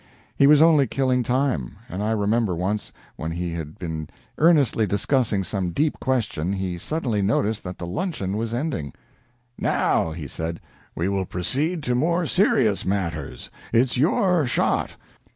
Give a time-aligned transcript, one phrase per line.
[0.35, 5.43] He was only killing time, and I remember once, when he had been earnestly discussing
[5.43, 8.93] some deep question, he suddenly noticed that the luncheon was ending.
[9.59, 10.59] "Now," he said,
[10.95, 14.95] "we will proceed to more serious matters it's your shot."